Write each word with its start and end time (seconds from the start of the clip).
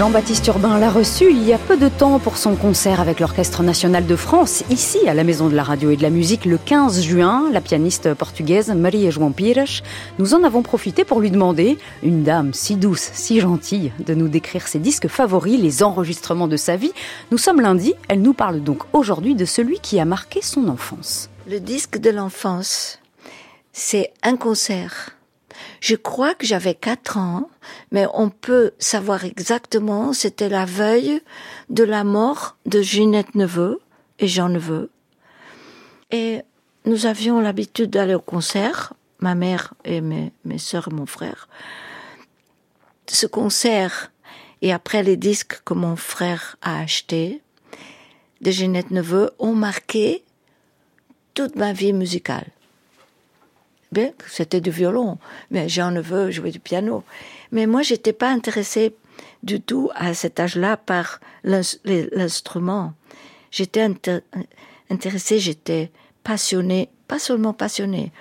Jean-Baptiste 0.00 0.46
Urbain 0.46 0.78
l'a 0.78 0.88
reçu 0.88 1.30
il 1.30 1.46
y 1.46 1.52
a 1.52 1.58
peu 1.58 1.76
de 1.76 1.90
temps 1.90 2.18
pour 2.18 2.38
son 2.38 2.56
concert 2.56 3.00
avec 3.00 3.20
l'Orchestre 3.20 3.62
national 3.62 4.06
de 4.06 4.16
France, 4.16 4.64
ici 4.70 4.96
à 5.06 5.12
la 5.12 5.24
Maison 5.24 5.50
de 5.50 5.54
la 5.54 5.62
Radio 5.62 5.90
et 5.90 5.96
de 5.98 6.02
la 6.02 6.08
Musique, 6.08 6.46
le 6.46 6.56
15 6.56 7.02
juin. 7.02 7.50
La 7.52 7.60
pianiste 7.60 8.14
portugaise 8.14 8.70
Maria 8.70 9.10
João 9.10 9.30
Pires. 9.30 9.82
Nous 10.18 10.32
en 10.32 10.42
avons 10.42 10.62
profité 10.62 11.04
pour 11.04 11.20
lui 11.20 11.30
demander, 11.30 11.76
une 12.02 12.22
dame 12.22 12.54
si 12.54 12.76
douce, 12.76 13.10
si 13.12 13.40
gentille, 13.40 13.92
de 13.98 14.14
nous 14.14 14.28
décrire 14.28 14.68
ses 14.68 14.78
disques 14.78 15.08
favoris, 15.08 15.60
les 15.60 15.82
enregistrements 15.82 16.48
de 16.48 16.56
sa 16.56 16.76
vie. 16.76 16.94
Nous 17.30 17.36
sommes 17.36 17.60
lundi, 17.60 17.92
elle 18.08 18.22
nous 18.22 18.32
parle 18.32 18.62
donc 18.62 18.84
aujourd'hui 18.94 19.34
de 19.34 19.44
celui 19.44 19.80
qui 19.80 20.00
a 20.00 20.06
marqué 20.06 20.40
son 20.40 20.68
enfance. 20.68 21.28
Le 21.46 21.60
disque 21.60 21.98
de 21.98 22.08
l'enfance, 22.08 23.00
c'est 23.74 24.14
un 24.22 24.38
concert 24.38 25.10
je 25.80 25.96
crois 25.96 26.34
que 26.34 26.46
j'avais 26.46 26.74
quatre 26.74 27.16
ans, 27.16 27.48
mais 27.90 28.06
on 28.12 28.28
peut 28.28 28.72
savoir 28.78 29.24
exactement, 29.24 30.12
c'était 30.12 30.50
la 30.50 30.66
veille 30.66 31.22
de 31.70 31.84
la 31.84 32.04
mort 32.04 32.56
de 32.66 32.82
Ginette 32.82 33.34
Neveu 33.34 33.80
et 34.18 34.28
Jean 34.28 34.50
Neveu. 34.50 34.90
Et 36.10 36.42
nous 36.84 37.06
avions 37.06 37.40
l'habitude 37.40 37.90
d'aller 37.90 38.14
au 38.14 38.20
concert, 38.20 38.92
ma 39.20 39.34
mère 39.34 39.72
et 39.84 40.02
mes, 40.02 40.32
mes 40.44 40.58
sœurs 40.58 40.88
et 40.88 40.94
mon 40.94 41.06
frère. 41.06 41.48
Ce 43.06 43.26
concert, 43.26 44.12
et 44.60 44.72
après 44.72 45.02
les 45.02 45.16
disques 45.16 45.62
que 45.64 45.74
mon 45.74 45.96
frère 45.96 46.56
a 46.60 46.80
achetés, 46.80 47.40
de 48.42 48.50
Ginette 48.50 48.90
Neveu, 48.90 49.30
ont 49.38 49.54
marqué 49.54 50.24
toute 51.32 51.56
ma 51.56 51.72
vie 51.72 51.94
musicale 51.94 52.46
bien 53.92 54.12
c'était 54.28 54.60
du 54.60 54.70
violon, 54.70 55.18
mais 55.50 55.68
j'en 55.68 55.92
veux 56.00 56.30
jouer 56.30 56.50
du 56.50 56.60
piano. 56.60 57.04
Mais 57.52 57.66
moi, 57.66 57.82
j'étais 57.82 58.12
pas 58.12 58.30
intéressée 58.30 58.94
du 59.42 59.60
tout 59.60 59.90
à 59.94 60.14
cet 60.14 60.40
âge-là 60.40 60.76
par 60.76 61.20
l'instrument. 61.44 62.94
J'étais 63.50 63.86
intéressée, 64.90 65.38
j'étais 65.38 65.90
passionnée, 66.22 66.88
pas 67.08 67.18
seulement 67.18 67.52
passionnée. 67.52 68.12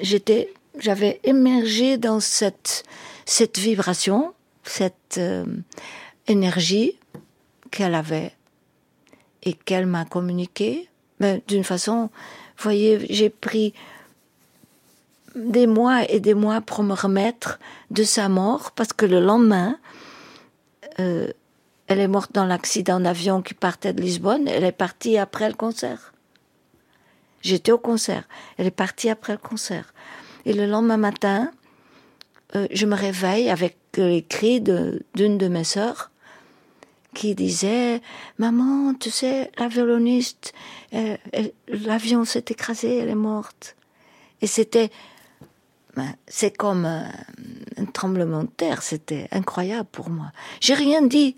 J'étais, 0.00 0.52
j'avais 0.78 1.20
émergé 1.24 1.96
dans 1.98 2.20
cette 2.20 2.84
cette 3.28 3.58
vibration, 3.58 4.32
cette 4.64 5.18
euh, 5.18 5.44
énergie 6.28 6.98
qu'elle 7.70 7.94
avait 7.94 8.32
et 9.42 9.52
qu'elle 9.52 9.84
m'a 9.84 10.06
communiqué. 10.06 10.88
Mais 11.20 11.42
d'une 11.46 11.62
façon, 11.62 12.08
voyez, 12.56 13.06
j'ai 13.10 13.28
pris 13.28 13.74
des 15.34 15.66
mois 15.66 16.08
et 16.10 16.20
des 16.20 16.34
mois 16.34 16.60
pour 16.60 16.82
me 16.82 16.94
remettre 16.94 17.58
de 17.90 18.02
sa 18.02 18.28
mort, 18.28 18.72
parce 18.72 18.92
que 18.92 19.06
le 19.06 19.20
lendemain, 19.20 19.78
euh, 21.00 21.30
elle 21.86 22.00
est 22.00 22.08
morte 22.08 22.32
dans 22.32 22.44
l'accident 22.44 23.00
d'avion 23.00 23.42
qui 23.42 23.54
partait 23.54 23.92
de 23.92 24.00
Lisbonne. 24.00 24.48
Elle 24.48 24.64
est 24.64 24.72
partie 24.72 25.18
après 25.18 25.48
le 25.48 25.54
concert. 25.54 26.12
J'étais 27.40 27.72
au 27.72 27.78
concert. 27.78 28.24
Elle 28.56 28.66
est 28.66 28.70
partie 28.70 29.08
après 29.08 29.32
le 29.32 29.38
concert. 29.38 29.94
Et 30.44 30.52
le 30.52 30.66
lendemain 30.66 30.96
matin, 30.96 31.50
euh, 32.56 32.66
je 32.72 32.86
me 32.86 32.94
réveille 32.94 33.48
avec 33.50 33.76
les 33.96 34.22
cris 34.22 34.60
d'une 34.60 35.38
de, 35.38 35.48
mes 35.48 35.64
sœurs 35.64 36.10
qui 37.14 37.34
disait 37.34 38.00
Maman, 38.38 38.94
tu 38.94 39.10
sais, 39.10 39.50
la 39.58 39.68
violoniste, 39.68 40.52
l'avion 41.68 42.24
s'est 42.24 42.44
écrasé, 42.48 42.98
elle 42.98 43.08
est 43.08 43.14
morte. 43.14 43.76
Et 44.40 44.46
c'était 44.46 44.90
c'est 46.26 46.56
comme 46.56 46.84
un, 46.84 47.10
tremblement 47.92 48.42
de 48.42 48.48
terre, 48.48 48.82
c'était 48.82 49.28
incroyable 49.32 49.88
pour 49.90 50.10
moi. 50.10 50.32
J'ai 50.60 50.74
rien 50.74 51.02
dit, 51.02 51.36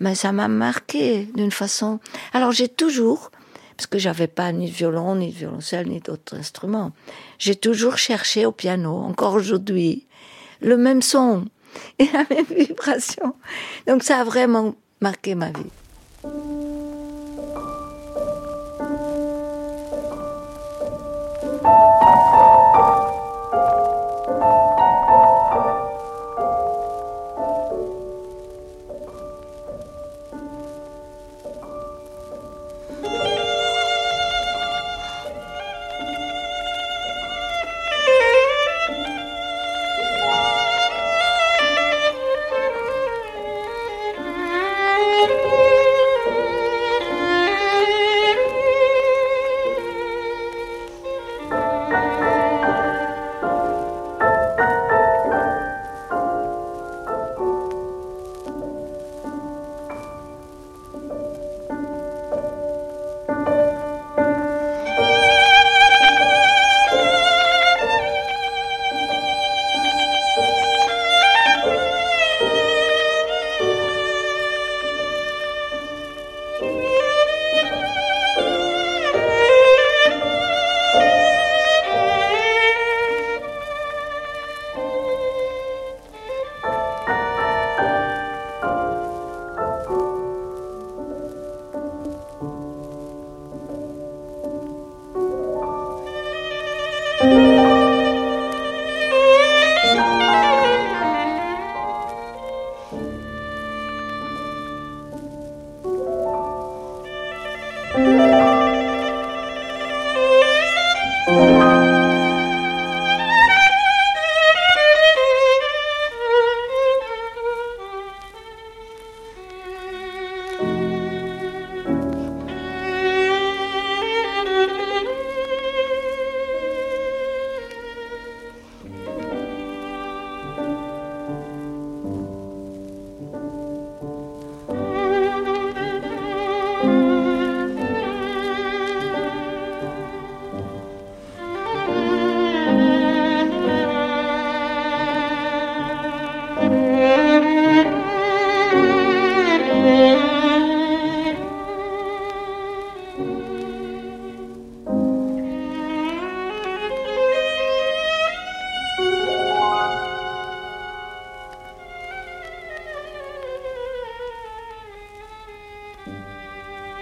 mais 0.00 0.14
ça 0.14 0.32
m'a 0.32 0.48
marqué 0.48 1.28
d'une 1.34 1.50
façon. 1.50 2.00
Alors 2.32 2.52
j'ai 2.52 2.68
toujours, 2.68 3.30
parce 3.76 3.86
que 3.86 3.98
j'avais 3.98 4.26
pas 4.26 4.52
ni 4.52 4.70
de 4.70 4.74
violon, 4.74 5.16
ni 5.16 5.30
de 5.30 5.36
violoncelle, 5.36 5.88
ni 5.88 6.00
d'autres 6.00 6.36
instruments, 6.36 6.92
j'ai 7.38 7.56
toujours 7.56 7.98
cherché 7.98 8.46
au 8.46 8.52
piano, 8.52 8.94
encore 8.96 9.34
aujourd'hui, 9.34 10.06
le 10.60 10.76
même 10.76 11.02
son 11.02 11.46
et 11.98 12.06
la 12.12 12.24
même 12.30 12.46
vibration. 12.50 13.34
Donc 13.86 14.02
ça 14.02 14.20
a 14.20 14.24
vraiment 14.24 14.74
marqué 15.00 15.34
ma 15.34 15.50
vie. 15.50 15.70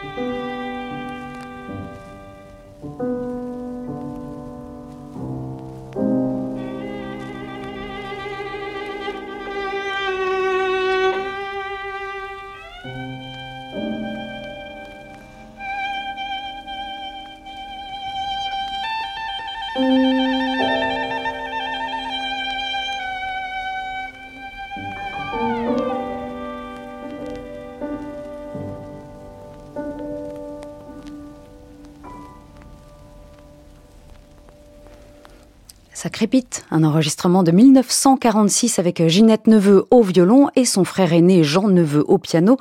Música 0.00 0.57
Ça 35.98 36.10
crépite, 36.10 36.64
un 36.70 36.84
enregistrement 36.84 37.42
de 37.42 37.50
1946 37.50 38.78
avec 38.78 39.08
Ginette 39.08 39.48
Neveu 39.48 39.84
au 39.90 40.02
violon 40.02 40.46
et 40.54 40.64
son 40.64 40.84
frère 40.84 41.12
aîné 41.12 41.42
Jean 41.42 41.66
Neveu 41.66 42.04
au 42.06 42.18
piano 42.18 42.56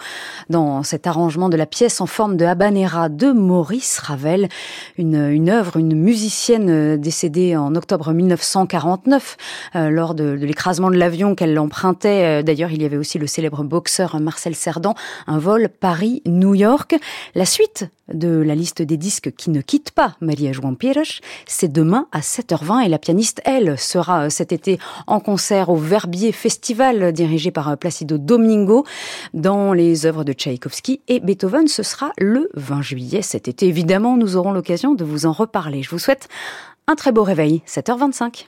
dans 0.49 0.81
cet 0.81 1.05
arrangement 1.05 1.47
de 1.47 1.55
la 1.55 1.67
pièce 1.67 2.01
en 2.01 2.07
forme 2.07 2.35
de 2.35 2.45
habanera 2.45 3.09
de 3.09 3.31
Maurice 3.31 3.99
Ravel, 3.99 4.49
une, 4.97 5.49
œuvre, 5.51 5.77
une 5.77 5.93
musicienne 5.93 6.97
décédée 6.97 7.55
en 7.55 7.75
octobre 7.75 8.11
1949 8.11 9.37
euh, 9.75 9.91
lors 9.91 10.15
de, 10.15 10.31
l'écrasement 10.31 10.89
de 10.89 10.97
l'avion 10.97 11.35
qu'elle 11.35 11.59
empruntait. 11.59 12.39
Euh, 12.39 12.41
d'ailleurs, 12.41 12.71
il 12.71 12.81
y 12.81 12.85
avait 12.85 12.97
aussi 12.97 13.19
le 13.19 13.27
célèbre 13.27 13.63
boxeur 13.63 14.19
Marcel 14.19 14.55
Cerdan, 14.55 14.95
un 15.27 15.37
vol 15.37 15.69
Paris-New 15.69 16.55
York. 16.55 16.95
La 17.35 17.45
suite 17.45 17.87
de 18.11 18.41
la 18.41 18.55
liste 18.55 18.81
des 18.81 18.97
disques 18.97 19.31
qui 19.35 19.51
ne 19.51 19.61
quittent 19.61 19.91
pas 19.91 20.15
Maria 20.21 20.53
João 20.53 20.75
Pires, 20.75 21.21
c'est 21.45 21.71
demain 21.71 22.07
à 22.11 22.21
7h20 22.21 22.85
et 22.85 22.89
la 22.89 22.97
pianiste 22.97 23.26
elle, 23.45 23.77
sera 23.77 24.25
euh, 24.25 24.29
cet 24.29 24.51
été 24.51 24.79
en 25.05 25.19
concert 25.19 25.69
au 25.69 25.75
Verbier 25.75 26.31
Festival 26.31 27.11
dirigé 27.13 27.51
par 27.51 27.69
euh, 27.69 27.75
Placido 27.75 28.17
Domingo 28.17 28.85
dans 29.33 29.73
les 29.73 30.05
œuvres 30.05 30.23
de 30.23 30.33
Tchaïkovski 30.33 31.01
et 31.07 31.19
Beethoven. 31.19 31.67
Ce 31.67 31.83
sera 31.83 32.11
le 32.17 32.49
20 32.55 32.81
juillet 32.81 33.21
cet 33.21 33.47
été. 33.47 33.67
Évidemment, 33.67 34.17
nous 34.17 34.35
aurons 34.35 34.51
l'occasion 34.51 34.95
de 34.95 35.03
vous 35.03 35.25
en 35.25 35.31
reparler. 35.31 35.83
Je 35.83 35.89
vous 35.89 35.99
souhaite 35.99 36.27
un 36.87 36.95
très 36.95 37.11
beau 37.11 37.23
réveil, 37.23 37.61
7h25. 37.67 38.47